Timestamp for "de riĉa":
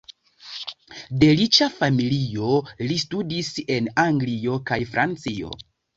1.23-1.67